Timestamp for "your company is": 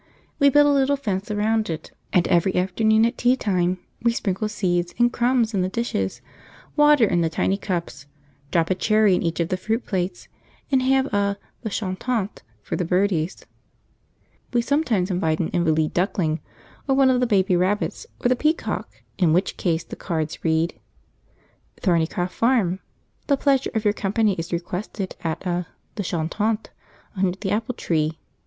23.85-24.51